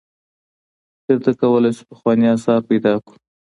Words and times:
چیرته 1.03 1.31
کولای 1.39 1.73
سو 1.77 1.83
پخوانی 1.89 2.27
آثار 2.35 2.59
پیدا 2.69 2.93
کړو؟ 3.05 3.15